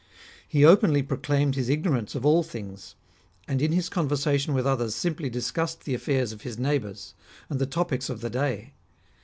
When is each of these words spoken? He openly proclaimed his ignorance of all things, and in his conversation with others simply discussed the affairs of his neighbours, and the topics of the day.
He 0.47 0.65
openly 0.65 1.03
proclaimed 1.03 1.53
his 1.53 1.69
ignorance 1.69 2.15
of 2.15 2.25
all 2.25 2.41
things, 2.41 2.95
and 3.47 3.61
in 3.61 3.71
his 3.71 3.87
conversation 3.87 4.55
with 4.55 4.65
others 4.65 4.95
simply 4.95 5.29
discussed 5.29 5.83
the 5.83 5.93
affairs 5.93 6.31
of 6.31 6.41
his 6.41 6.57
neighbours, 6.57 7.13
and 7.51 7.59
the 7.59 7.67
topics 7.67 8.09
of 8.09 8.19
the 8.21 8.29
day. 8.31 8.73